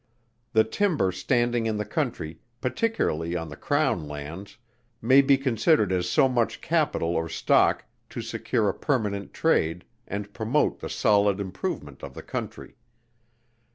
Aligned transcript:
The 0.53 0.63
timber 0.63 1.11
standing 1.11 1.67
in 1.67 1.77
the 1.77 1.85
Country, 1.85 2.39
particularly 2.59 3.35
on 3.35 3.49
the 3.49 3.55
Crown 3.55 4.07
Lands, 4.07 4.57
may 4.99 5.21
be 5.21 5.37
considered 5.37 5.91
as 5.91 6.09
so 6.09 6.27
much 6.27 6.59
capital 6.59 7.09
or 7.15 7.29
stock, 7.29 7.85
to 8.09 8.19
secure 8.23 8.67
a 8.67 8.73
permanent 8.73 9.31
trade, 9.31 9.85
and 10.07 10.33
promote 10.33 10.79
the 10.79 10.89
solid 10.89 11.39
improvement 11.39 12.01
of 12.01 12.15
the 12.15 12.23
Country. 12.23 12.77